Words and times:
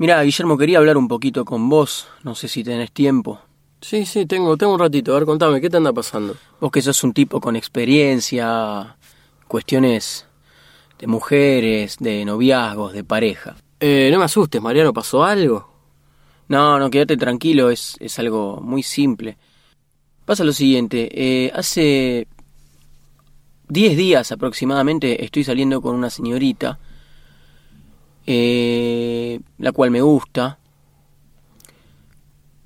Mira, 0.00 0.22
Guillermo, 0.22 0.56
quería 0.56 0.78
hablar 0.78 0.96
un 0.96 1.08
poquito 1.08 1.44
con 1.44 1.68
vos. 1.68 2.08
No 2.24 2.34
sé 2.34 2.48
si 2.48 2.64
tenés 2.64 2.90
tiempo. 2.90 3.38
Sí, 3.82 4.06
sí, 4.06 4.24
tengo, 4.24 4.56
tengo 4.56 4.72
un 4.72 4.80
ratito. 4.80 5.12
A 5.12 5.16
ver, 5.16 5.26
contame, 5.26 5.60
¿qué 5.60 5.68
te 5.68 5.76
anda 5.76 5.92
pasando? 5.92 6.38
Vos 6.58 6.70
que 6.70 6.80
sos 6.80 7.04
un 7.04 7.12
tipo 7.12 7.38
con 7.38 7.54
experiencia, 7.54 8.96
cuestiones 9.46 10.26
de 10.98 11.06
mujeres, 11.06 11.98
de 12.00 12.24
noviazgos, 12.24 12.94
de 12.94 13.04
pareja. 13.04 13.56
Eh, 13.78 14.08
no 14.10 14.18
me 14.18 14.24
asustes, 14.24 14.62
Mariano, 14.62 14.94
¿pasó 14.94 15.22
algo? 15.22 15.70
No, 16.48 16.78
no, 16.78 16.88
quédate 16.88 17.18
tranquilo, 17.18 17.68
es, 17.68 17.98
es 18.00 18.18
algo 18.18 18.58
muy 18.62 18.82
simple. 18.82 19.36
Pasa 20.24 20.44
lo 20.44 20.54
siguiente, 20.54 21.10
eh, 21.12 21.52
hace 21.54 22.26
10 23.68 23.98
días 23.98 24.32
aproximadamente 24.32 25.22
estoy 25.26 25.44
saliendo 25.44 25.82
con 25.82 25.94
una 25.94 26.08
señorita, 26.08 26.78
eh, 28.26 28.99
la 29.58 29.72
cual 29.72 29.90
me 29.90 30.00
gusta, 30.00 30.58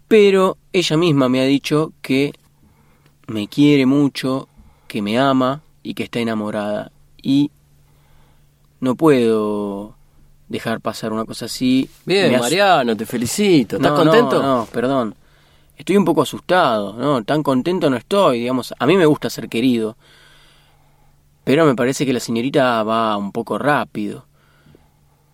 pero 0.08 0.56
ella 0.72 0.96
misma 0.96 1.28
me 1.28 1.40
ha 1.40 1.44
dicho 1.44 1.92
que 2.02 2.32
me 3.26 3.48
quiere 3.48 3.86
mucho, 3.86 4.48
que 4.86 5.02
me 5.02 5.18
ama 5.18 5.62
y 5.82 5.94
que 5.94 6.04
está 6.04 6.20
enamorada. 6.20 6.92
Y 7.20 7.50
no 8.80 8.94
puedo 8.94 9.94
dejar 10.48 10.80
pasar 10.80 11.12
una 11.12 11.24
cosa 11.24 11.46
así. 11.46 11.88
Bien, 12.04 12.30
Me 12.32 12.38
Mariano, 12.38 12.96
te 12.96 13.06
felicito. 13.06 13.76
¿Estás 13.76 13.92
No, 13.92 13.96
contento? 13.96 14.42
No, 14.42 14.58
no, 14.58 14.66
perdón. 14.66 15.14
Estoy 15.76 15.96
un 15.96 16.04
poco 16.04 16.22
asustado, 16.22 16.92
¿no? 16.92 17.24
Tan 17.24 17.42
contento 17.42 17.90
no 17.90 17.96
estoy, 17.96 18.40
digamos. 18.40 18.72
A 18.78 18.86
mí 18.86 18.96
me 18.96 19.06
gusta 19.06 19.28
ser 19.30 19.48
querido. 19.48 19.96
Pero 21.42 21.66
me 21.66 21.74
parece 21.74 22.06
que 22.06 22.12
la 22.12 22.20
señorita 22.20 22.82
va 22.84 23.16
un 23.16 23.32
poco 23.32 23.58
rápido. 23.58 24.26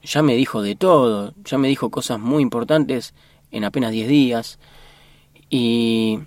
Ya 0.02 0.22
me 0.22 0.34
dijo 0.34 0.62
de 0.62 0.76
todo, 0.76 1.34
ya 1.44 1.58
me 1.58 1.68
dijo 1.68 1.90
cosas 1.90 2.18
muy 2.18 2.42
importantes 2.42 3.14
en 3.50 3.64
apenas 3.64 3.92
10 3.92 4.08
días. 4.08 4.58
Y. 5.48 6.20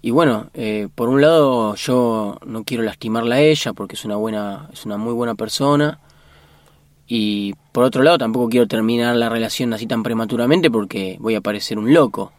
Y 0.00 0.10
bueno, 0.12 0.48
eh, 0.54 0.88
por 0.94 1.08
un 1.08 1.20
lado 1.20 1.74
yo 1.74 2.38
no 2.46 2.62
quiero 2.62 2.84
lastimarla 2.84 3.36
a 3.36 3.40
ella 3.40 3.72
porque 3.72 3.96
es 3.96 4.04
una 4.04 4.14
buena, 4.16 4.70
es 4.72 4.86
una 4.86 4.96
muy 4.96 5.12
buena 5.12 5.34
persona. 5.34 5.98
Y 7.08 7.54
por 7.72 7.84
otro 7.84 8.02
lado 8.02 8.18
tampoco 8.18 8.48
quiero 8.48 8.68
terminar 8.68 9.16
la 9.16 9.28
relación 9.28 9.72
así 9.72 9.86
tan 9.86 10.02
prematuramente 10.02 10.70
porque 10.70 11.16
voy 11.20 11.34
a 11.34 11.40
parecer 11.40 11.78
un 11.78 11.92
loco 11.92 12.32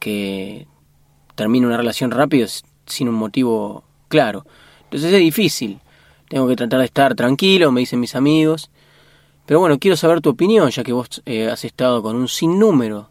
que 0.00 0.66
termine 1.34 1.66
una 1.66 1.76
relación 1.76 2.10
rápido 2.10 2.48
sin 2.86 3.08
un 3.08 3.14
motivo 3.14 3.84
claro. 4.08 4.46
Entonces 4.84 5.12
es 5.12 5.20
difícil. 5.20 5.80
Tengo 6.28 6.48
que 6.48 6.56
tratar 6.56 6.80
de 6.80 6.86
estar 6.86 7.14
tranquilo, 7.14 7.70
me 7.70 7.80
dicen 7.80 8.00
mis 8.00 8.16
amigos. 8.16 8.70
Pero 9.46 9.60
bueno, 9.60 9.78
quiero 9.78 9.96
saber 9.96 10.20
tu 10.20 10.30
opinión, 10.30 10.70
ya 10.70 10.82
que 10.82 10.92
vos 10.92 11.22
eh, 11.24 11.48
has 11.48 11.64
estado 11.64 12.02
con 12.02 12.16
un 12.16 12.28
sinnúmero 12.28 13.10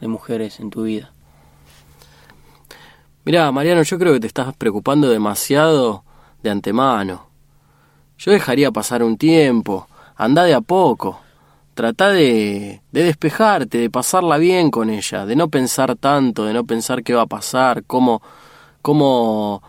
de 0.00 0.08
mujeres 0.08 0.60
en 0.60 0.70
tu 0.70 0.84
vida. 0.84 1.12
Mirá, 3.24 3.50
Mariano, 3.52 3.82
yo 3.82 3.98
creo 3.98 4.12
que 4.12 4.20
te 4.20 4.26
estás 4.28 4.54
preocupando 4.56 5.08
demasiado 5.08 6.04
de 6.42 6.50
antemano. 6.50 7.26
Yo 8.18 8.30
dejaría 8.30 8.70
pasar 8.70 9.02
un 9.02 9.16
tiempo, 9.16 9.88
anda 10.16 10.44
de 10.44 10.54
a 10.54 10.60
poco. 10.60 11.20
Trata 11.74 12.10
de, 12.10 12.82
de 12.92 13.02
despejarte, 13.04 13.78
de 13.78 13.90
pasarla 13.90 14.38
bien 14.38 14.70
con 14.70 14.90
ella, 14.90 15.24
de 15.24 15.34
no 15.34 15.48
pensar 15.48 15.96
tanto, 15.96 16.44
de 16.44 16.52
no 16.52 16.64
pensar 16.64 17.02
qué 17.02 17.14
va 17.14 17.22
a 17.22 17.26
pasar, 17.26 17.84
cómo, 17.84 18.22
cómo, 18.82 19.62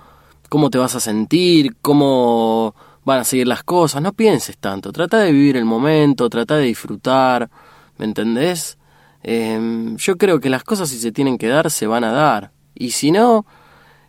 cómo 0.50 0.70
te 0.70 0.77
vas 0.77 0.95
a 0.95 1.00
sentir, 1.00 1.75
cómo 1.81 2.75
van 3.05 3.19
a 3.19 3.23
seguir 3.23 3.47
las 3.47 3.63
cosas. 3.63 4.01
No 4.01 4.13
pienses 4.13 4.57
tanto, 4.57 4.91
trata 4.91 5.19
de 5.19 5.31
vivir 5.31 5.57
el 5.57 5.65
momento, 5.65 6.29
trata 6.29 6.57
de 6.57 6.65
disfrutar, 6.65 7.49
¿me 7.97 8.05
entendés? 8.05 8.77
Em, 9.23 9.95
yo 9.97 10.17
creo 10.17 10.39
que 10.39 10.49
las 10.49 10.63
cosas 10.63 10.89
si 10.89 10.99
se 10.99 11.11
tienen 11.11 11.37
que 11.37 11.47
dar, 11.47 11.69
se 11.71 11.87
van 11.87 12.03
a 12.03 12.11
dar. 12.11 12.51
Y 12.75 12.91
si 12.91 13.11
no, 13.11 13.45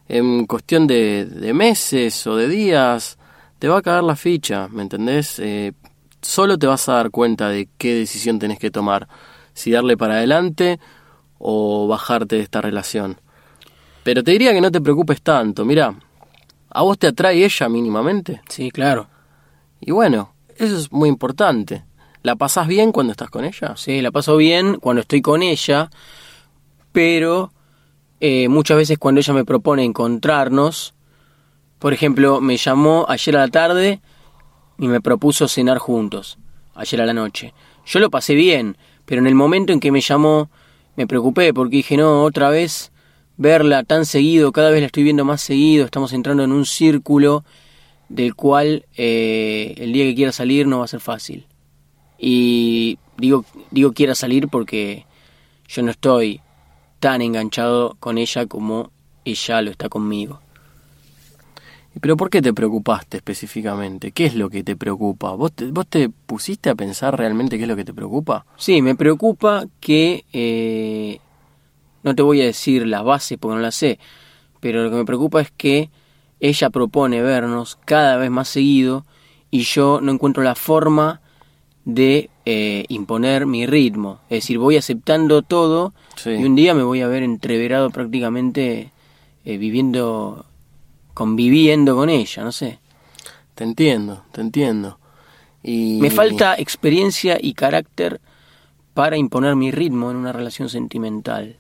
en 0.09 0.47
cuestión 0.47 0.87
de, 0.87 1.25
de 1.27 1.55
meses 1.55 2.27
o 2.27 2.37
de 2.37 2.49
días, 2.49 3.19
te 3.59 3.69
va 3.69 3.79
a 3.79 3.83
caer 3.83 4.03
la 4.05 4.17
ficha, 4.17 4.69
¿me 4.69 4.83
entendés? 4.83 5.39
Eh, 5.39 5.73
solo 6.21 6.59
te 6.59 6.67
vas 6.67 6.89
a 6.89 6.95
dar 6.95 7.11
cuenta 7.11 7.49
de 7.49 7.69
qué 7.79 7.95
decisión 7.95 8.39
tenés 8.39 8.59
que 8.59 8.71
tomar, 8.71 9.09
si 9.53 9.71
darle 9.71 9.97
para 9.97 10.15
adelante 10.15 10.81
o 11.39 11.87
bajarte 11.87 12.37
de 12.37 12.43
esta 12.43 12.61
relación. 12.61 13.21
Pero 14.03 14.23
te 14.23 14.33
diría 14.33 14.53
que 14.53 14.61
no 14.61 14.71
te 14.71 14.81
preocupes 14.81 15.23
tanto, 15.23 15.65
mira, 15.65 15.95
¿a 16.75 16.83
vos 16.83 16.99
te 16.99 17.07
atrae 17.07 17.45
ella 17.45 17.69
mínimamente? 17.69 18.43
Sí, 18.49 18.71
claro. 18.71 19.09
Y 19.81 19.93
bueno, 19.93 20.35
eso 20.57 20.77
es 20.77 20.93
muy 20.93 21.09
importante. 21.09 21.85
¿La 22.23 22.37
pasás 22.37 22.67
bien 22.67 22.93
cuando 22.93 23.13
estás 23.13 23.31
con 23.31 23.45
ella? 23.45 23.75
Sí, 23.77 24.03
la 24.03 24.11
paso 24.11 24.37
bien 24.37 24.79
cuando 24.81 25.01
estoy 25.01 25.23
con 25.23 25.43
ella, 25.43 25.91
pero 26.93 27.53
eh, 28.21 28.49
muchas 28.49 28.77
veces 28.77 28.99
cuando 28.99 29.21
ella 29.21 29.35
me 29.35 29.45
propone 29.45 29.85
encontrarnos, 29.85 30.95
por 31.79 31.93
ejemplo, 31.93 32.41
me 32.41 32.57
llamó 32.57 33.07
ayer 33.09 33.37
a 33.37 33.41
la 33.41 33.49
tarde 33.49 34.01
y 34.79 34.89
me 34.89 35.01
propuso 35.01 35.49
cenar 35.49 35.79
juntos, 35.79 36.39
ayer 36.75 37.01
a 37.03 37.07
la 37.07 37.13
noche. 37.13 37.53
Yo 37.85 38.01
lo 38.01 38.11
pasé 38.11 38.35
bien, 38.35 38.79
pero 39.05 39.21
en 39.21 39.27
el 39.27 39.35
momento 39.35 39.73
en 39.73 39.81
que 39.81 39.93
me 39.93 40.01
llamó 40.01 40.51
me 40.97 41.07
preocupé 41.07 41.53
porque 41.53 41.77
dije, 41.77 41.97
no, 41.97 42.23
otra 42.23 42.49
vez 42.49 42.91
verla 43.37 43.85
tan 43.85 44.07
seguido, 44.07 44.53
cada 44.53 44.71
vez 44.71 44.81
la 44.81 44.87
estoy 44.87 45.03
viendo 45.03 45.25
más 45.25 45.41
seguido, 45.41 45.85
estamos 45.85 46.13
entrando 46.13 46.45
en 46.45 46.53
un 46.53 46.67
círculo 46.67 47.45
del 48.09 48.35
cual 48.35 48.87
eh, 48.97 49.75
el 49.79 49.93
día 49.93 50.05
que 50.05 50.15
quiera 50.15 50.33
salir 50.33 50.67
no 50.67 50.79
va 50.79 50.85
a 50.85 50.89
ser 50.89 51.01
fácil. 51.01 51.47
Y 52.19 52.99
digo, 53.17 53.45
digo 53.71 53.93
quiera 53.93 54.15
salir 54.15 54.49
porque 54.49 55.07
yo 55.69 55.83
no 55.83 55.91
estoy 55.91 56.41
tan 57.01 57.23
enganchado 57.23 57.97
con 58.01 58.19
ella 58.19 58.47
como 58.47 58.91
ella 59.25 59.63
lo 59.63 59.71
está 59.71 59.89
conmigo. 59.89 60.41
¿Pero 62.01 62.17
por 62.17 62.29
qué 62.29 62.43
te 62.43 62.53
preocupaste 62.53 63.19
específicamente? 63.19 64.11
¿Qué 64.11 64.27
es 64.27 64.35
lo 64.35 64.51
que 64.51 64.65
te 64.65 64.75
preocupa? 64.75 65.31
¿Vos 65.33 65.53
te, 65.53 65.67
vos 65.67 65.87
te 65.87 66.09
pusiste 66.09 66.69
a 66.69 66.75
pensar 66.75 67.17
realmente 67.17 67.57
qué 67.57 67.65
es 67.65 67.69
lo 67.69 67.77
que 67.77 67.85
te 67.85 67.95
preocupa? 67.95 68.47
Sí, 68.57 68.83
me 68.83 68.97
preocupa 68.97 69.67
que, 69.81 70.25
eh, 70.33 71.21
no 72.05 72.15
te 72.15 72.23
voy 72.23 72.41
a 72.41 72.45
decir 72.45 72.87
la 72.87 73.03
base 73.03 73.37
porque 73.39 73.57
no 73.57 73.61
la 73.61 73.73
sé, 73.73 73.99
pero 74.61 74.85
lo 74.85 74.91
que 74.91 74.97
me 74.97 75.05
preocupa 75.05 75.41
es 75.41 75.51
que 75.51 75.91
ella 76.39 76.71
propone 76.71 77.21
vernos 77.23 77.79
cada 77.85 78.17
vez 78.17 78.31
más 78.31 78.49
seguido 78.49 79.05
y 79.51 79.63
yo 79.63 80.01
no 80.01 80.13
encuentro 80.13 80.43
la 80.43 80.55
forma 80.55 81.21
de 81.85 82.31
eh, 82.47 82.85
imponer 82.89 83.47
mi 83.47 83.67
ritmo. 83.67 84.21
Es 84.31 84.39
decir, 84.43 84.59
voy 84.59 84.77
aceptando 84.77 85.43
todo 85.43 85.93
Sí. 86.17 86.31
y 86.31 86.45
un 86.45 86.55
día 86.55 86.75
me 86.75 86.83
voy 86.83 87.01
a 87.01 87.09
ver 87.09 87.23
entreverado 87.23 87.91
prácticamente 87.91 88.91
eh, 89.45 89.57
viviendo, 89.59 90.47
conviviendo 91.13 91.97
con 91.97 92.09
ella, 92.09 92.45
no 92.45 92.53
sé. 92.53 92.79
Te 93.55 93.65
entiendo, 93.65 94.25
te 94.33 94.41
entiendo. 94.41 94.99
Y 95.63 95.99
Me 96.01 96.11
falta 96.11 96.55
experiencia 96.57 97.39
y 97.41 97.55
carácter 97.55 98.21
para 98.95 99.17
imponer 99.17 99.57
mi 99.57 99.71
ritmo 99.71 100.11
en 100.11 100.17
una 100.17 100.33
relación 100.33 100.69
sentimental. 100.69 101.57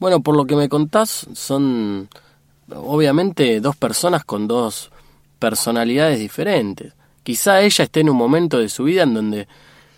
Bueno, 0.00 0.20
por 0.20 0.34
lo 0.36 0.46
que 0.46 0.56
me 0.56 0.68
contás, 0.68 1.28
son 1.34 2.08
obviamente 2.74 3.60
dos 3.60 3.76
personas 3.76 4.24
con 4.24 4.48
dos 4.48 4.90
personalidades 5.38 6.18
diferentes. 6.18 6.94
Quizá 7.22 7.60
ella 7.60 7.84
esté 7.84 8.00
en 8.00 8.10
un 8.10 8.16
momento 8.16 8.58
de 8.58 8.68
su 8.70 8.84
vida 8.84 9.02
en 9.02 9.14
donde 9.14 9.46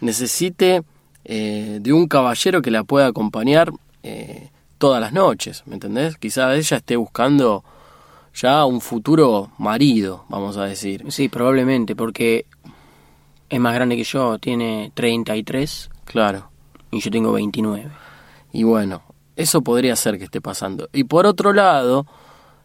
necesite 0.00 0.82
eh, 1.24 1.78
de 1.80 1.92
un 1.92 2.08
caballero 2.08 2.60
que 2.60 2.72
la 2.72 2.82
pueda 2.82 3.06
acompañar 3.06 3.72
eh, 4.02 4.50
todas 4.78 5.00
las 5.00 5.12
noches, 5.12 5.62
¿me 5.66 5.74
entendés? 5.74 6.16
Quizá 6.18 6.54
ella 6.56 6.78
esté 6.78 6.96
buscando 6.96 7.62
ya 8.34 8.64
un 8.64 8.80
futuro 8.80 9.52
marido, 9.58 10.24
vamos 10.28 10.56
a 10.56 10.64
decir. 10.64 11.04
Sí, 11.10 11.28
probablemente, 11.28 11.94
porque 11.94 12.46
es 13.48 13.60
más 13.60 13.74
grande 13.74 13.96
que 13.96 14.04
yo, 14.04 14.38
tiene 14.38 14.90
33 14.94 15.90
Claro. 16.06 16.50
y 16.90 16.98
yo 16.98 17.10
tengo 17.10 17.32
29. 17.32 17.88
Y 18.52 18.64
bueno, 18.64 19.02
eso 19.42 19.62
podría 19.62 19.96
ser 19.96 20.18
que 20.18 20.24
esté 20.24 20.40
pasando. 20.40 20.88
Y 20.92 21.04
por 21.04 21.26
otro 21.26 21.52
lado, 21.52 22.06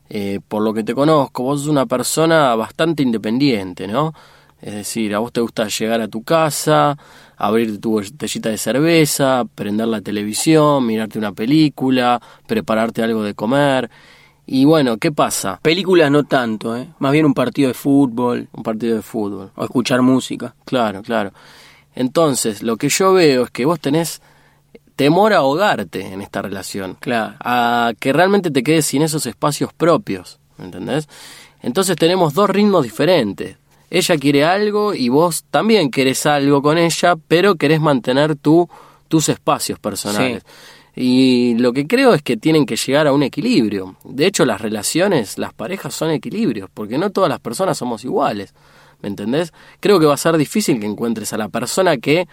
eh, 0.09 0.39
por 0.47 0.62
lo 0.63 0.74
que 0.74 0.83
te 0.83 0.95
conozco, 0.95 1.44
vos 1.44 1.62
sos 1.62 1.69
una 1.69 1.85
persona 1.85 2.56
bastante 2.56 3.03
independiente, 3.03 3.88
¿no? 3.88 4.13
Es 4.62 4.74
decir, 4.74 5.13
a 5.13 5.19
vos 5.19 5.31
te 5.31 5.41
gusta 5.41 5.68
llegar 5.68 6.01
a 6.01 6.07
tu 6.07 6.24
casa, 6.24 6.97
abrir 7.38 7.79
tu 7.79 7.91
botellita 7.91 8.50
de 8.50 8.57
cerveza, 8.57 9.44
prender 9.53 9.88
la 9.88 10.01
televisión, 10.01 10.85
mirarte 10.85 11.19
una 11.19 11.31
película, 11.31 12.19
prepararte 12.47 13.03
algo 13.03 13.21
de 13.21 13.35
comer. 13.35 13.89
Y 14.47 14.65
bueno, 14.65 14.97
¿qué 14.97 15.12
pasa? 15.12 15.59
Películas 15.62 16.09
no 16.09 16.24
tanto, 16.24 16.75
¿eh? 16.75 16.88
Más 17.00 17.12
bien 17.12 17.25
un 17.25 17.33
partido 17.33 17.68
de 17.68 17.74
fútbol 17.74 18.47
Un 18.53 18.63
partido 18.63 18.95
de 18.95 19.01
fútbol. 19.01 19.51
o 19.56 19.63
escuchar 19.63 20.01
música. 20.01 20.56
Claro, 20.65 21.03
claro. 21.03 21.33
Entonces, 21.94 22.63
lo 22.63 22.77
que 22.77 22.89
yo 22.89 23.13
veo 23.13 23.44
es 23.44 23.51
que 23.51 23.65
vos 23.65 23.79
tenés 23.79 24.21
temor 24.98 25.32
a 25.32 25.38
ahogarte 25.38 26.02
en 26.02 26.22
esta 26.22 26.42
relación. 26.42 26.98
Claro. 27.00 27.36
a 27.40 27.94
que 27.98 28.12
realmente 28.12 28.52
te 28.52 28.64
quedes 28.64 28.86
sin 28.86 29.04
esos 29.04 29.26
espacios 29.26 29.72
propios, 29.72 30.40
¿me 30.58 30.66
entendés? 30.66 31.08
Entonces 31.62 31.96
tenemos 31.96 32.34
dos 32.34 32.50
ritmos 32.50 32.84
diferentes. 32.84 33.56
ella 33.90 34.18
quiere 34.18 34.44
algo 34.44 34.94
y 34.94 35.08
vos 35.08 35.46
también 35.50 35.90
querés 35.92 36.26
algo 36.26 36.62
con 36.62 36.78
ella, 36.78 37.16
pero 37.28 37.56
querés 37.56 37.80
mantener 37.80 38.36
tu, 38.36 38.68
tus 39.08 39.30
espacios 39.30 39.80
personales. 39.80 40.44
Y 40.96 41.54
lo 41.60 41.74
que 41.74 41.86
creo 41.86 42.16
es 42.16 42.24
que 42.24 42.38
tienen 42.38 42.66
que 42.66 42.76
llegar 42.76 43.06
a 43.06 43.14
un 43.14 43.22
equilibrio. 43.22 43.98
De 44.04 44.26
hecho, 44.26 44.46
las 44.46 44.62
relaciones, 44.62 45.38
las 45.38 45.54
parejas 45.54 45.94
son 45.94 46.10
equilibrios, 46.10 46.72
porque 46.74 46.98
no 46.98 47.12
todas 47.12 47.30
las 47.30 47.40
personas 47.40 47.78
somos 47.78 48.04
iguales. 48.04 48.56
¿Me 49.02 49.10
entendés? 49.10 49.54
Creo 49.80 50.00
que 50.00 50.08
va 50.08 50.16
a 50.16 50.18
ser 50.18 50.38
difícil 50.38 50.80
que 50.80 50.88
encuentres 50.88 51.34
a 51.34 51.38
la 51.38 51.50
persona 51.50 51.98
que, 51.98 52.28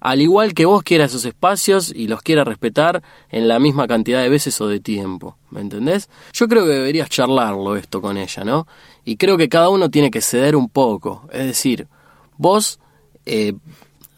al 0.00 0.22
igual 0.22 0.54
que 0.54 0.64
vos, 0.64 0.82
quiera 0.82 1.04
esos 1.04 1.24
espacios 1.26 1.92
y 1.94 2.08
los 2.08 2.22
quiera 2.22 2.42
respetar 2.42 3.02
en 3.30 3.48
la 3.48 3.58
misma 3.58 3.86
cantidad 3.86 4.22
de 4.22 4.30
veces 4.30 4.58
o 4.60 4.66
de 4.66 4.80
tiempo. 4.80 5.36
¿Me 5.50 5.60
entendés? 5.60 6.08
Yo 6.32 6.48
creo 6.48 6.64
que 6.64 6.72
deberías 6.72 7.10
charlarlo 7.10 7.76
esto 7.76 8.00
con 8.00 8.16
ella, 8.16 8.44
¿no? 8.44 8.66
Y 9.04 9.16
creo 9.16 9.36
que 9.36 9.48
cada 9.48 9.68
uno 9.68 9.90
tiene 9.90 10.10
que 10.10 10.22
ceder 10.22 10.56
un 10.56 10.70
poco. 10.70 11.28
Es 11.32 11.44
decir, 11.44 11.86
vos 12.38 12.80
eh, 13.26 13.52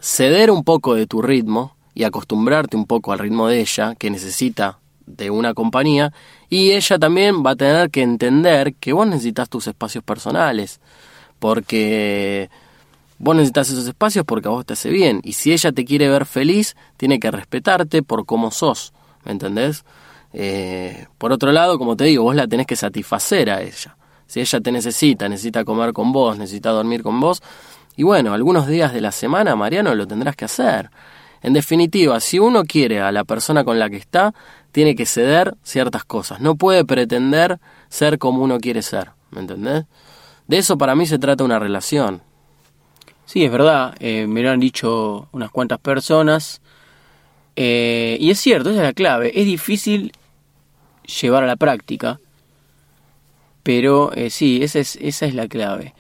ceder 0.01 0.51
un 0.51 0.63
poco 0.63 0.95
de 0.95 1.07
tu 1.07 1.21
ritmo 1.21 1.77
y 1.95 2.05
acostumbrarte 2.05 2.77
un 2.77 2.87
poco 2.87 3.13
al 3.13 3.19
ritmo 3.19 3.49
de 3.49 3.61
ella, 3.61 3.95
que 3.97 4.11
necesita 4.11 4.79
de 5.07 5.31
una 5.31 5.53
compañía, 5.53 6.13
y 6.49 6.73
ella 6.73 6.99
también 6.99 7.45
va 7.45 7.51
a 7.51 7.57
tener 7.57 7.91
que 7.91 8.03
entender 8.03 8.75
que 8.75 8.93
vos 8.93 9.07
necesitas 9.07 9.49
tus 9.49 9.67
espacios 9.67 10.05
personales, 10.05 10.81
porque 11.39 12.51
vos 13.23 13.37
necesitas 13.37 13.71
esos 13.71 13.87
espacios 13.87 14.25
porque 14.25 14.49
a 14.49 14.51
vos 14.51 14.67
te 14.67 14.73
hace 14.73 14.91
bien, 14.91 15.21
y 15.23 15.35
si 15.35 15.53
ella 15.53 15.71
te 15.71 15.85
quiere 15.85 16.09
ver 16.09 16.27
feliz, 16.27 16.75
tiene 16.97 17.21
que 17.21 17.31
respetarte 17.31 18.03
por 18.03 18.27
cómo 18.27 18.51
sos, 18.51 18.93
¿me 19.25 19.31
entendés? 19.31 19.85
Eh, 20.33 21.07
por 21.19 21.31
otro 21.33 21.53
lado, 21.53 21.79
como 21.79 21.97
te 21.97 22.05
digo, 22.05 22.25
vos 22.25 22.35
la 22.35 22.49
tenés 22.49 22.67
que 22.67 22.75
satisfacer 22.75 23.49
a 23.49 23.63
ella. 23.63 23.97
Si 24.27 24.41
ella 24.41 24.61
te 24.61 24.73
necesita, 24.73 25.29
necesita 25.29 25.65
comer 25.65 25.93
con 25.93 26.11
vos, 26.11 26.37
necesita 26.37 26.71
dormir 26.71 27.05
con 27.05 27.21
vos, 27.21 27.41
y 27.95 28.03
bueno, 28.03 28.35
algunos 28.35 28.67
días 28.67 28.93
de 28.93 29.01
la 29.01 29.13
semana, 29.13 29.55
Mariano, 29.55 29.95
lo 29.95 30.07
tendrás 30.09 30.35
que 30.35 30.47
hacer. 30.47 30.91
En 31.43 31.53
definitiva, 31.53 32.19
si 32.19 32.41
uno 32.41 32.65
quiere 32.65 33.01
a 33.03 33.13
la 33.13 33.23
persona 33.23 33.63
con 33.63 33.79
la 33.79 33.89
que 33.89 33.99
está, 33.99 34.35
tiene 34.73 34.97
que 34.97 35.07
ceder 35.07 35.55
ciertas 35.63 36.05
cosas. 36.05 36.41
No 36.41 36.57
puede 36.57 36.85
pretender 36.85 37.61
ser 37.89 38.19
como 38.19 38.43
uno 38.43 38.59
quiere 38.59 38.83
ser. 38.83 39.11
¿Me 39.31 39.41
entendés? 39.41 39.85
De 40.49 40.59
eso 40.59 40.77
para 40.77 40.97
mí 40.97 41.07
se 41.07 41.19
trata 41.19 41.45
una 41.45 41.61
relación. 41.61 42.23
Sí, 43.27 43.45
es 43.45 43.51
verdad. 43.51 43.95
Eh, 44.01 44.27
me 44.27 44.43
lo 44.43 44.51
han 44.51 44.61
dicho 44.61 45.29
unas 45.33 45.51
cuantas 45.51 45.79
personas. 45.79 46.61
Eh, 47.57 48.17
y 48.21 48.31
es 48.31 48.41
cierto, 48.41 48.71
esa 48.71 48.81
es 48.81 48.87
la 48.87 48.93
clave. 48.93 49.33
Es 49.39 49.47
difícil 49.47 50.13
llevar 51.21 51.45
a 51.45 51.47
la 51.47 51.57
práctica. 51.57 52.21
Pero 53.63 54.13
eh, 54.15 54.31
sí, 54.31 54.63
esa 54.63 54.81
es, 54.81 54.97
esa 54.97 55.27
es 55.27 55.35
la 55.35 55.49
clave. 55.49 55.95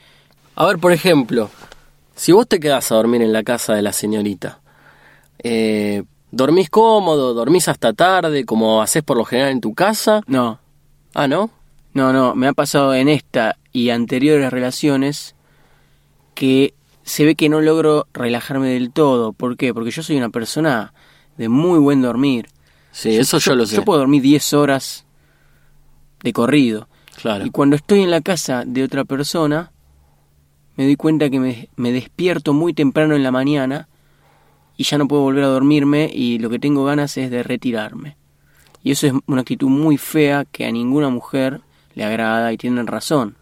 A 0.57 0.67
ver, 0.67 0.79
por 0.79 0.93
ejemplo, 0.93 1.51
si 2.15 2.33
vos 2.33 2.49
te 2.49 2.61
quedás 2.61 2.91
a 2.93 2.97
dormir 2.97 3.23
en 3.23 3.33
la 3.33 3.43
casa 3.43 3.75
de 3.75 3.83
la 3.83 3.93
señorita, 3.93 4.61
¿Dormís 6.33 6.71
cómodo? 6.71 7.35
¿Dormís 7.35 7.69
hasta 7.69 7.93
tarde 7.93 8.47
como 8.47 8.81
haces 8.81 9.03
por 9.03 9.19
lo 9.19 9.25
general 9.27 9.53
en 9.53 9.61
tu 9.61 9.75
casa? 9.75 10.23
No. 10.27 10.59
Ah, 11.13 11.29
¿no? 11.29 11.51
No, 11.93 12.11
no, 12.15 12.35
me 12.35 12.49
ha 12.49 12.55
pasado 12.55 12.95
en 12.95 13.11
esta 13.11 13.59
y 13.71 13.91
anteriores 13.91 14.51
relaciones 14.51 15.35
que 16.35 16.73
se 17.03 17.25
ve 17.25 17.35
que 17.35 17.49
no 17.49 17.61
logro 17.61 18.07
relajarme 18.13 18.69
del 18.69 18.91
todo. 18.93 19.33
¿Por 19.33 19.57
qué? 19.57 19.75
Porque 19.75 19.91
yo 19.91 20.03
soy 20.03 20.17
una 20.17 20.31
persona 20.31 20.93
de 21.37 21.49
muy 21.49 21.79
buen 21.79 22.03
dormir. 22.03 22.49
Sí, 22.91 23.17
eso 23.17 23.39
yo, 23.39 23.55
lo 23.55 23.67
sé. 23.67 23.77
Yo 23.77 23.85
puedo 23.85 24.01
dormir 24.01 24.23
10 24.23 24.53
horas 24.55 25.07
de 26.23 26.33
corrido. 26.33 26.89
Claro. 27.21 27.47
Y 27.47 27.51
cuando 27.51 27.77
estoy 27.77 28.03
en 28.03 28.11
la 28.11 28.21
casa 28.21 28.65
de 28.67 28.83
otra 28.83 29.05
persona, 29.05 29.73
me 30.77 30.85
doy 30.85 30.97
cuenta 30.97 31.31
que 31.31 31.41
me, 31.41 31.69
me 31.77 31.93
despierto 31.93 32.53
muy 32.53 32.75
temprano 32.75 33.15
en 33.15 33.23
la 33.23 33.31
mañana 33.31 33.89
y 34.77 34.85
ya 34.85 34.99
no 34.99 35.09
puedo 35.09 35.23
volver 35.23 35.45
a 35.45 35.49
dormirme 35.49 36.11
y 36.13 36.39
lo 36.39 36.51
que 36.51 36.59
tengo 36.59 36.85
ganas 36.85 37.17
es 37.17 37.31
de 37.31 37.43
retirarme. 37.43 38.17
Y 38.83 38.91
eso 38.91 39.07
es 39.07 39.13
una 39.27 39.43
actitud 39.43 39.69
muy 39.69 39.97
fea 39.97 40.45
que 40.45 40.67
a 40.67 40.73
ninguna 40.73 41.09
mujer 41.09 41.61
le 41.95 42.05
agrada 42.05 42.53
y 42.53 42.57
tienen 42.57 42.87
razón. 42.87 43.37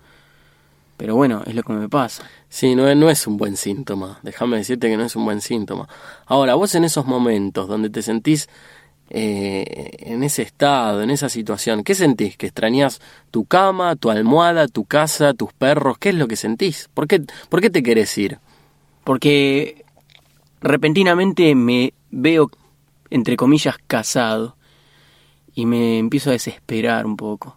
Pero 1.00 1.16
bueno, 1.16 1.42
es 1.46 1.54
lo 1.54 1.62
que 1.62 1.72
me 1.72 1.88
pasa. 1.88 2.28
Sí, 2.50 2.74
no, 2.74 2.94
no 2.94 3.08
es 3.08 3.26
un 3.26 3.38
buen 3.38 3.56
síntoma. 3.56 4.20
Déjame 4.22 4.58
decirte 4.58 4.90
que 4.90 4.98
no 4.98 5.04
es 5.04 5.16
un 5.16 5.24
buen 5.24 5.40
síntoma. 5.40 5.88
Ahora, 6.26 6.56
vos 6.56 6.74
en 6.74 6.84
esos 6.84 7.06
momentos 7.06 7.68
donde 7.68 7.88
te 7.88 8.02
sentís 8.02 8.50
eh, 9.08 9.92
en 10.00 10.22
ese 10.22 10.42
estado, 10.42 11.00
en 11.00 11.08
esa 11.08 11.30
situación, 11.30 11.84
¿qué 11.84 11.94
sentís? 11.94 12.36
¿Que 12.36 12.48
extrañás 12.48 13.00
tu 13.30 13.46
cama, 13.46 13.96
tu 13.96 14.10
almohada, 14.10 14.68
tu 14.68 14.84
casa, 14.84 15.32
tus 15.32 15.54
perros? 15.54 15.96
¿Qué 15.96 16.10
es 16.10 16.16
lo 16.16 16.28
que 16.28 16.36
sentís? 16.36 16.90
¿Por 16.92 17.08
qué, 17.08 17.22
por 17.48 17.62
qué 17.62 17.70
te 17.70 17.82
querés 17.82 18.18
ir? 18.18 18.38
Porque 19.02 19.86
repentinamente 20.60 21.54
me 21.54 21.94
veo, 22.10 22.50
entre 23.08 23.38
comillas, 23.38 23.76
casado 23.86 24.54
y 25.54 25.64
me 25.64 25.98
empiezo 25.98 26.28
a 26.28 26.34
desesperar 26.34 27.06
un 27.06 27.16
poco. 27.16 27.56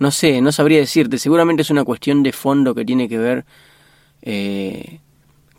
No 0.00 0.10
sé, 0.10 0.40
no 0.40 0.50
sabría 0.50 0.78
decirte, 0.78 1.18
seguramente 1.18 1.60
es 1.60 1.70
una 1.70 1.84
cuestión 1.84 2.22
de 2.22 2.32
fondo 2.32 2.74
que 2.74 2.86
tiene 2.86 3.06
que 3.06 3.18
ver 3.18 3.44
eh, 4.22 4.98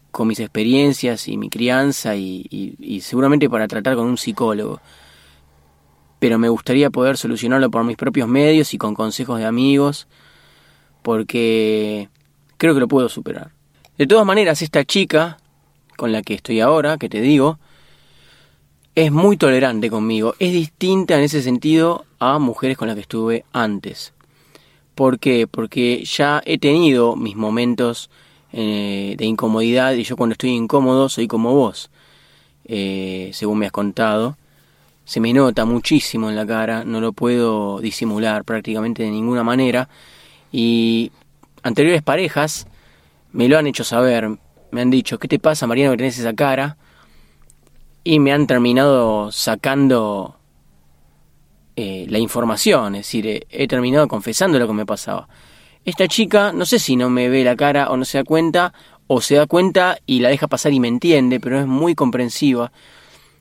con 0.10 0.28
mis 0.28 0.40
experiencias 0.40 1.28
y 1.28 1.38
mi 1.38 1.48
crianza 1.48 2.16
y, 2.16 2.48
y 2.50 3.02
seguramente 3.02 3.50
para 3.50 3.68
tratar 3.68 3.96
con 3.96 4.08
un 4.08 4.18
psicólogo. 4.18 4.82
Pero 6.20 6.40
me 6.40 6.50
gustaría 6.50 6.90
poder 6.90 7.18
solucionarlo 7.18 7.70
por 7.70 7.84
mis 7.84 7.98
propios 7.98 8.28
medios 8.28 8.74
y 8.74 8.80
con 8.80 8.96
consejos 8.96 9.38
de 9.38 9.46
amigos, 9.46 10.08
porque 11.04 12.10
creo 12.58 12.74
que 12.74 12.80
lo 12.80 12.88
puedo 12.88 13.10
superar. 13.10 13.52
De 14.00 14.08
todas 14.08 14.26
maneras, 14.26 14.64
esta 14.64 14.84
chica 14.84 15.38
con 15.98 16.12
la 16.12 16.24
que 16.24 16.34
estoy 16.34 16.62
ahora, 16.62 16.98
que 16.98 17.10
te 17.10 17.22
digo, 17.22 17.60
es 18.96 19.12
muy 19.12 19.38
tolerante 19.38 19.92
conmigo. 19.92 20.34
Es 20.40 20.52
distinta 20.52 21.16
en 21.16 21.22
ese 21.22 21.44
sentido 21.44 22.06
a 22.18 22.40
mujeres 22.40 22.76
con 22.76 22.88
las 22.88 22.96
que 22.96 23.02
estuve 23.02 23.46
antes. 23.54 24.14
¿Por 24.96 25.20
qué? 25.20 25.48
Porque 25.48 26.04
ya 26.04 26.42
he 26.46 26.58
tenido 26.58 27.16
mis 27.16 27.36
momentos 27.36 28.10
eh, 28.54 29.16
de 29.18 29.26
incomodidad 29.26 29.94
y 29.94 30.04
yo 30.04 30.18
cuando 30.18 30.34
estoy 30.34 30.50
incómodo 30.52 31.08
soy 31.08 31.28
como 31.28 31.54
vos, 31.54 31.90
eh, 32.66 33.32
según 33.34 33.60
me 33.60 33.66
has 33.66 33.72
contado. 33.72 34.38
Se 35.06 35.20
me 35.20 35.34
nota 35.34 35.66
muchísimo 35.66 36.30
en 36.30 36.36
la 36.36 36.46
cara, 36.46 36.84
no 36.84 37.02
lo 37.02 37.14
puedo 37.14 37.80
disimular 37.80 38.44
prácticamente 38.44 39.04
de 39.04 39.12
ninguna 39.12 39.44
manera. 39.44 39.90
Y 40.52 41.12
anteriores 41.64 42.02
parejas 42.02 42.68
me 43.32 43.48
lo 43.48 43.58
han 43.58 43.68
hecho 43.68 43.84
saber, 43.84 44.30
me 44.72 44.82
han 44.82 44.90
dicho, 44.90 45.18
¿qué 45.20 45.28
te 45.28 45.40
pasa, 45.40 45.68
Mariano, 45.68 45.92
que 45.92 45.98
tenés 45.98 46.20
esa 46.20 46.34
cara? 46.34 46.78
Y 48.04 48.20
me 48.20 48.34
han 48.34 48.48
terminado 48.48 49.32
sacando 49.32 50.36
eh, 51.76 52.06
la 52.10 52.20
información, 52.20 52.96
es 52.96 53.06
decir, 53.06 53.46
he 53.50 53.68
terminado 53.68 54.08
confesando 54.08 54.60
lo 54.60 54.68
que 54.68 54.74
me 54.74 54.86
pasaba. 54.86 55.28
Esta 55.84 56.08
chica, 56.08 56.52
no 56.54 56.66
sé 56.66 56.78
si 56.80 56.96
no 56.96 57.10
me 57.10 57.30
ve 57.30 57.44
la 57.44 57.56
cara 57.56 57.90
o 57.90 57.98
no 57.98 58.06
se 58.06 58.20
da 58.20 58.24
cuenta, 58.24 58.74
o 59.08 59.20
se 59.20 59.36
da 59.36 59.46
cuenta 59.48 59.98
y 60.06 60.20
la 60.20 60.30
deja 60.30 60.48
pasar 60.48 60.72
y 60.74 60.80
me 60.80 60.88
entiende, 60.88 61.40
pero 61.40 61.60
es 61.60 61.68
muy 61.68 61.96
comprensiva. 61.96 62.72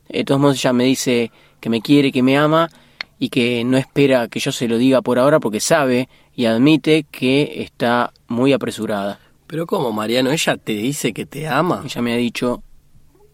De 0.09 0.25
todos 0.25 0.41
modos, 0.41 0.57
ella 0.57 0.73
me 0.73 0.85
dice 0.85 1.31
que 1.61 1.71
me 1.71 1.81
quiere, 1.81 2.11
que 2.11 2.23
me 2.23 2.37
ama 2.37 2.71
y 3.19 3.29
que 3.29 3.63
no 3.65 3.77
espera 3.77 4.29
que 4.29 4.41
yo 4.41 4.51
se 4.51 4.67
lo 4.67 4.79
diga 4.79 5.03
por 5.03 5.19
ahora 5.19 5.39
porque 5.39 5.61
sabe 5.61 6.09
y 6.35 6.47
admite 6.47 7.05
que 7.11 7.63
está 7.63 8.13
muy 8.27 8.53
apresurada. 8.53 9.21
Pero 9.47 9.67
¿cómo, 9.67 9.93
Mariano? 9.93 10.31
¿Ella 10.31 10.57
te 10.57 10.73
dice 10.73 11.13
que 11.13 11.27
te 11.27 11.47
ama? 11.47 11.83
Ella 11.85 12.03
me 12.03 12.15
ha 12.15 12.17
dicho, 12.17 12.63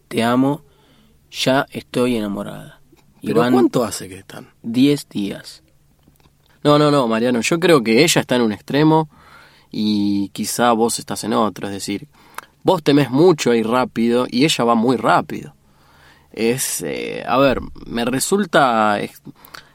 te 0.09 0.23
amo, 0.23 0.63
ya 1.31 1.67
estoy 1.71 2.17
enamorada. 2.17 2.76
¿Pero 3.27 3.51
cuánto 3.51 3.85
hace 3.85 4.09
que 4.09 4.19
están? 4.19 4.49
Diez 4.63 5.09
días. 5.09 5.63
No, 6.63 6.79
no, 6.79 6.91
no, 6.91 7.07
Mariano, 7.07 7.41
yo 7.41 7.61
creo 7.61 7.83
que 7.83 8.03
ella 8.03 8.21
está 8.21 8.37
en 8.37 8.43
un 8.43 8.53
extremo 8.53 9.09
y 9.71 10.31
quizá 10.31 10.73
vos 10.73 10.99
estás 10.99 11.23
en 11.25 11.33
otro, 11.33 11.67
es 11.67 11.73
decir, 11.73 12.09
vos 12.63 12.83
temés 12.83 13.11
mucho 13.11 13.55
y 13.55 13.63
rápido 13.63 14.27
y 14.29 14.45
ella 14.45 14.65
va 14.65 14.75
muy 14.75 14.97
rápido. 14.97 15.55
Es, 16.33 16.83
eh, 16.83 17.25
a 17.27 17.39
ver, 17.39 17.61
me 17.87 18.05
resulta, 18.05 19.01
es 19.01 19.23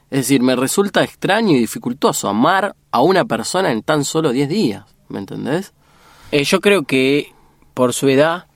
decir, 0.09 0.41
me 0.41 0.55
resulta 0.55 1.03
extraño 1.03 1.55
y 1.55 1.59
dificultoso 1.59 2.27
amar 2.27 2.75
a 2.91 3.01
una 3.01 3.25
persona 3.25 3.71
en 3.71 3.83
tan 3.83 4.03
solo 4.03 4.31
diez 4.31 4.49
días, 4.49 4.85
¿me 5.07 5.19
entendés? 5.19 5.73
Eh, 6.31 6.43
yo 6.43 6.59
creo 6.61 6.83
que 6.83 7.33
por 7.73 7.93
su 7.93 8.09
edad 8.09 8.47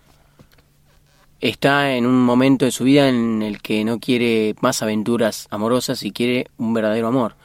está 1.50 1.96
en 1.96 2.06
un 2.06 2.24
momento 2.24 2.66
de 2.66 2.72
su 2.72 2.84
vida 2.84 3.08
en 3.08 3.42
el 3.42 3.62
que 3.62 3.84
no 3.84 4.00
quiere 4.00 4.56
más 4.62 4.82
aventuras 4.82 5.48
amorosas 5.52 6.04
y 6.04 6.12
quiere 6.12 6.48
un 6.58 6.74
verdadero 6.74 7.08
amor. 7.08 7.36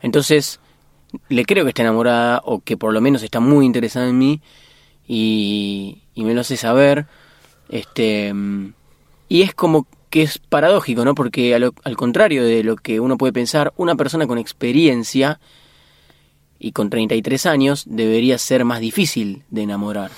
Entonces, 0.00 0.60
le 1.28 1.44
creo 1.44 1.64
que 1.64 1.70
está 1.70 1.82
enamorada 1.82 2.40
o 2.44 2.60
que 2.60 2.76
por 2.76 2.92
lo 2.92 3.00
menos 3.00 3.22
está 3.22 3.40
muy 3.40 3.64
interesada 3.64 4.08
en 4.08 4.18
mí 4.18 4.40
y, 5.06 6.02
me 6.16 6.34
lo 6.34 6.40
hace 6.40 6.56
saber. 6.56 7.06
Este, 7.68 8.34
y 9.28 9.42
es 9.42 9.54
como 9.54 9.86
que 10.10 10.22
es 10.22 10.38
paradójico, 10.38 11.04
¿no? 11.04 11.14
Porque 11.14 11.54
al 11.54 11.96
contrario 11.96 12.44
de 12.44 12.64
lo 12.64 12.76
que 12.76 12.98
uno 12.98 13.18
puede 13.18 13.32
pensar, 13.32 13.72
una 13.76 13.94
persona 13.94 14.26
con 14.26 14.38
experiencia 14.38 15.38
y 16.58 16.72
con 16.72 16.90
33 16.90 17.46
años 17.46 17.84
debería 17.86 18.36
ser 18.38 18.64
más 18.64 18.80
difícil 18.80 19.44
de 19.50 19.62
enamorar. 19.62 20.10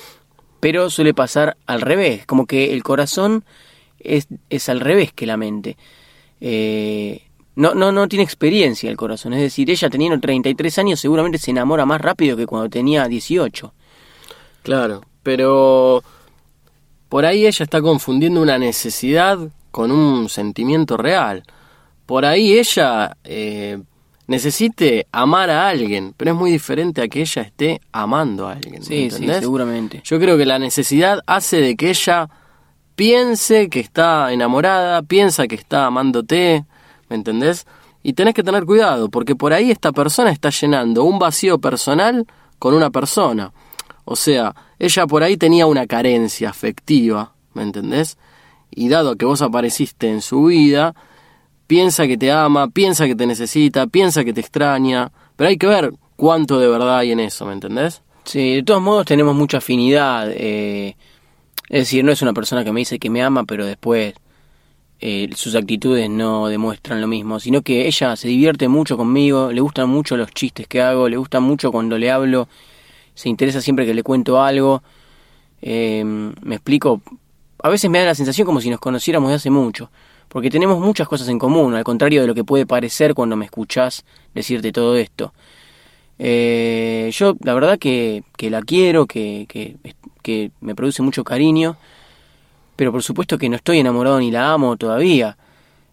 Pero 0.61 0.90
suele 0.90 1.14
pasar 1.14 1.57
al 1.67 1.81
revés, 1.81 2.26
como 2.26 2.47
que 2.47 2.73
el 2.73 2.83
corazón 2.83 3.45
es, 3.99 4.29
es 4.50 4.69
al 4.69 4.81
revés 4.81 5.12
que 5.12 5.26
la 5.26 5.37
mente. 5.37 5.76
Eh, 6.40 7.23
no, 7.57 7.75
no, 7.75 7.93
no 7.93 8.09
tiene 8.09 8.23
experiencia 8.23 8.90
el 8.90 8.97
corazón, 8.97 9.35
es 9.35 9.40
decir, 9.40 9.71
ella 9.71 9.90
teniendo 9.90 10.19
33 10.21 10.79
años 10.79 11.00
seguramente 11.00 11.38
se 11.38 11.50
enamora 11.50 11.85
más 11.85 12.00
rápido 12.00 12.37
que 12.37 12.47
cuando 12.47 12.69
tenía 12.71 13.07
18. 13.09 13.75
Claro, 14.62 15.02
pero 15.23 16.02
por 17.09 17.25
ahí 17.25 17.47
ella 17.47 17.64
está 17.64 17.83
confundiendo 17.83 18.40
una 18.40 18.59
necesidad 18.59 19.38
con 19.71 19.90
un 19.90 20.29
sentimiento 20.29 20.97
real. 20.97 21.43
Por 22.07 22.25
ahí 22.25 22.59
ella 22.59 23.17
eh, 23.25 23.79
necesite 24.30 25.08
amar 25.10 25.50
a 25.50 25.68
alguien, 25.68 26.14
pero 26.16 26.30
es 26.30 26.37
muy 26.37 26.52
diferente 26.52 27.02
a 27.02 27.08
que 27.08 27.20
ella 27.20 27.42
esté 27.42 27.80
amando 27.90 28.46
a 28.46 28.52
alguien. 28.52 28.80
Sí, 28.80 29.10
sí, 29.10 29.26
seguramente. 29.26 30.02
Yo 30.04 30.20
creo 30.20 30.38
que 30.38 30.46
la 30.46 30.60
necesidad 30.60 31.18
hace 31.26 31.60
de 31.60 31.75
que 31.75 31.90
ella 31.90 32.30
piense 32.94 33.68
que 33.68 33.80
está 33.80 34.32
enamorada, 34.32 35.02
piensa 35.02 35.49
que 35.49 35.56
está 35.56 35.87
amándote, 35.87 36.64
¿me 37.08 37.16
entendés? 37.16 37.66
Y 38.04 38.12
tenés 38.12 38.34
que 38.34 38.44
tener 38.44 38.66
cuidado, 38.66 39.08
porque 39.08 39.34
por 39.34 39.52
ahí 39.52 39.72
esta 39.72 39.90
persona 39.90 40.30
está 40.30 40.50
llenando 40.50 41.02
un 41.02 41.18
vacío 41.18 41.58
personal 41.58 42.25
con 42.60 42.75
una 42.75 42.90
persona. 42.90 43.52
O 44.04 44.14
sea, 44.14 44.54
ella 44.78 45.08
por 45.08 45.25
ahí 45.25 45.37
tenía 45.37 45.66
una 45.66 45.88
carencia 45.88 46.50
afectiva, 46.50 47.32
¿me 47.52 47.64
entendés? 47.64 48.16
Y 48.70 48.90
dado 48.90 49.16
que 49.16 49.26
vos 49.26 49.42
apareciste 49.42 50.08
en 50.08 50.22
su 50.22 50.44
vida, 50.44 50.94
piensa 51.71 52.09
que 52.09 52.19
te 52.19 52.33
ama, 52.33 52.67
piensa 52.67 53.07
que 53.07 53.15
te 53.15 53.29
necesita, 53.29 53.87
piensa 53.87 54.25
que 54.25 54.33
te 54.33 54.41
extraña, 54.41 55.12
pero 55.37 55.50
hay 55.50 55.57
que 55.57 55.69
ver 55.69 55.93
cuánto 56.17 56.59
de 56.59 56.67
verdad 56.67 56.99
hay 56.99 57.12
en 57.12 57.21
eso, 57.21 57.47
¿me 57.47 57.53
entendés? 57.53 58.03
Sí, 58.25 58.57
de 58.57 58.65
todos 58.65 58.83
modos 58.83 59.07
tenemos 59.07 59.37
mucha 59.37 59.59
afinidad. 59.59 60.33
Eh, 60.33 60.97
es 61.69 61.83
decir, 61.83 62.03
no 62.03 62.11
es 62.11 62.23
una 62.23 62.33
persona 62.33 62.65
que 62.65 62.73
me 62.73 62.81
dice 62.81 62.99
que 62.99 63.09
me 63.09 63.23
ama, 63.23 63.45
pero 63.45 63.65
después 63.65 64.15
eh, 64.99 65.31
sus 65.37 65.55
actitudes 65.55 66.11
no 66.11 66.49
demuestran 66.49 67.00
lo 67.00 67.07
mismo, 67.07 67.39
sino 67.39 67.62
que 67.62 67.87
ella 67.87 68.17
se 68.17 68.27
divierte 68.27 68.67
mucho 68.67 68.97
conmigo, 68.97 69.53
le 69.53 69.61
gustan 69.61 69.89
mucho 69.89 70.17
los 70.17 70.33
chistes 70.33 70.67
que 70.67 70.83
hago, 70.83 71.09
le 71.09 71.19
gusta 71.19 71.39
mucho 71.39 71.71
cuando 71.71 71.99
le 71.99 72.11
hablo, 72.11 72.49
se 73.15 73.29
interesa 73.29 73.61
siempre 73.61 73.87
que 73.87 73.95
le 73.95 74.03
cuento 74.03 74.43
algo. 74.43 74.83
Eh, 75.62 76.03
me 76.05 76.57
explico, 76.57 77.00
a 77.62 77.69
veces 77.69 77.89
me 77.89 78.00
da 78.00 78.07
la 78.07 78.17
sensación 78.17 78.45
como 78.45 78.61
si 78.61 78.71
nos 78.71 78.81
conociéramos 78.81 79.31
de 79.31 79.37
hace 79.37 79.50
mucho, 79.50 79.89
porque 80.30 80.49
tenemos 80.49 80.78
muchas 80.78 81.08
cosas 81.08 81.28
en 81.28 81.40
común, 81.40 81.75
al 81.75 81.82
contrario 81.82 82.20
de 82.20 82.28
lo 82.28 82.37
que 82.37 82.44
puede 82.44 82.64
parecer 82.64 83.14
cuando 83.14 83.34
me 83.34 83.46
escuchás 83.46 84.04
decirte 84.32 84.70
todo 84.70 84.96
esto. 84.96 85.34
Eh, 86.20 87.10
yo 87.12 87.34
la 87.42 87.52
verdad 87.52 87.80
que, 87.80 88.22
que 88.37 88.49
la 88.49 88.62
quiero, 88.62 89.06
que, 89.06 89.46
que, 89.49 89.76
que 90.22 90.52
me 90.60 90.76
produce 90.76 91.02
mucho 91.02 91.25
cariño, 91.25 91.76
pero 92.76 92.92
por 92.92 93.02
supuesto 93.02 93.38
que 93.38 93.49
no 93.49 93.56
estoy 93.56 93.80
enamorado 93.80 94.20
ni 94.20 94.30
la 94.30 94.52
amo 94.52 94.76
todavía. 94.76 95.37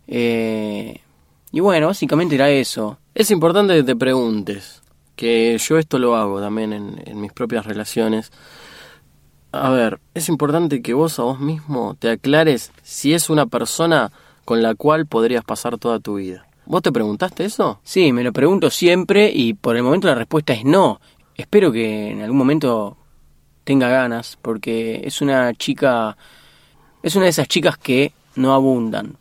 Eh, 0.06 1.02
y 1.52 1.60
bueno, 1.60 1.88
básicamente 1.88 2.36
era 2.36 2.52
eso. 2.52 3.00
Es 3.16 3.32
importante 3.32 3.74
que 3.74 3.84
te 3.84 3.96
preguntes, 3.96 4.84
que 5.16 5.58
yo 5.58 5.80
esto 5.80 5.98
lo 5.98 6.16
hago 6.16 6.40
también 6.40 6.74
en, 6.74 7.02
en 7.08 7.20
mis 7.20 7.34
propias 7.34 7.66
relaciones. 7.66 8.32
A 9.52 9.72
ver, 9.72 10.00
es 10.14 10.30
importante 10.30 10.84
que 10.84 10.94
vos 10.94 11.18
a 11.18 11.24
vos 11.24 11.40
mismo 11.40 11.96
te 11.98 12.12
aclares 12.12 12.72
si 12.84 13.16
es 13.16 13.32
una 13.32 13.48
persona 13.48 14.12
con 14.48 14.64
la 14.64 14.76
cual 14.76 15.08
podrías 15.08 15.44
pasar 15.44 15.78
toda 15.78 16.00
tu 16.00 16.16
vida. 16.16 16.48
¿Vos 16.66 16.82
te 16.82 16.94
preguntaste 16.94 17.44
eso? 17.44 17.82
Sí, 17.84 18.14
me 18.14 18.24
lo 18.24 18.32
pregunto 18.32 18.70
siempre 18.70 19.30
y 19.30 19.54
por 19.54 19.76
el 19.76 19.84
momento 19.84 20.08
la 20.08 20.16
respuesta 20.16 20.54
es 20.54 20.64
no. 20.64 21.02
Espero 21.36 21.70
que 21.70 22.12
en 22.12 22.22
algún 22.22 22.38
momento 22.38 22.96
tenga 23.66 23.90
ganas, 23.90 24.40
porque 24.42 25.02
es 25.04 25.22
una 25.22 25.54
chica, 25.54 26.16
es 27.04 27.14
una 27.18 27.26
de 27.26 27.32
esas 27.32 27.50
chicas 27.50 27.78
que 27.78 28.14
no 28.36 28.54
abundan, 28.54 29.18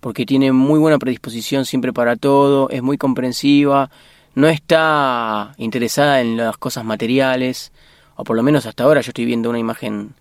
porque 0.00 0.26
tiene 0.26 0.52
muy 0.52 0.78
buena 0.78 0.98
predisposición 0.98 1.64
siempre 1.64 1.94
para 1.94 2.16
todo, 2.16 2.68
es 2.68 2.82
muy 2.82 2.98
comprensiva, 2.98 3.88
no 4.34 4.48
está 4.48 5.54
interesada 5.56 6.20
en 6.20 6.36
las 6.36 6.58
cosas 6.58 6.84
materiales, 6.84 7.72
o 8.16 8.24
por 8.24 8.36
lo 8.36 8.42
menos 8.42 8.66
hasta 8.66 8.84
ahora 8.84 9.00
yo 9.00 9.12
estoy 9.12 9.24
viendo 9.24 9.48
una 9.48 9.58
imagen 9.58 10.12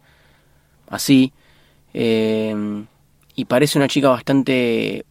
así, 0.87 1.33
eh, 1.93 2.85
y 3.41 3.45
parece 3.45 3.79
una 3.79 3.87
chica 3.87 4.09
bastante 4.09 5.03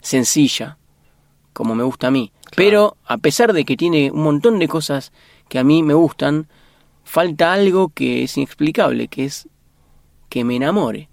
sencilla, 0.00 0.76
como 1.52 1.76
me 1.76 1.84
gusta 1.84 2.08
a 2.08 2.10
mí. 2.10 2.32
Pero 2.56 2.96
a 3.06 3.16
pesar 3.16 3.52
de 3.52 3.64
que 3.64 3.76
tiene 3.76 4.10
un 4.10 4.24
montón 4.24 4.58
de 4.58 4.66
cosas 4.66 5.12
que 5.48 5.60
a 5.60 5.64
mí 5.64 5.84
me 5.84 5.94
gustan, 5.94 6.48
falta 7.04 7.52
algo 7.52 7.90
que 7.90 8.24
es 8.24 8.36
inexplicable, 8.36 9.06
que 9.06 9.26
es 9.26 9.48
que 10.28 10.42
me 10.42 10.56
enamore. 10.56 11.08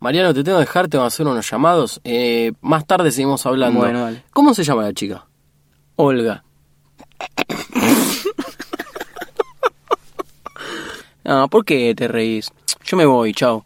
Mariano, 0.00 0.34
te 0.34 0.44
tengo 0.44 0.58
que 0.58 0.66
dejar, 0.66 0.88
te 0.88 0.98
voy 0.98 1.04
a 1.04 1.06
hacer 1.06 1.26
unos 1.26 1.50
llamados. 1.50 1.98
Eh, 2.04 2.52
más 2.60 2.86
tarde 2.86 3.10
seguimos 3.10 3.46
hablando. 3.46 3.80
Bueno, 3.80 4.02
dale. 4.02 4.22
¿Cómo 4.34 4.52
se 4.52 4.64
llama 4.64 4.82
la 4.82 4.92
chica? 4.92 5.26
Olga. 5.96 6.44
No, 11.24 11.48
¿por 11.48 11.64
qué 11.64 11.94
te 11.94 12.06
reís? 12.06 12.52
Yo 12.84 12.98
me 12.98 13.06
voy, 13.06 13.32
chao. 13.32 13.64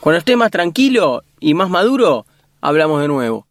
Cuando 0.00 0.18
esté 0.18 0.34
más 0.34 0.50
tranquilo 0.50 1.22
y 1.42 1.54
más 1.54 1.68
maduro, 1.68 2.24
hablamos 2.60 3.00
de 3.02 3.08
nuevo. 3.08 3.48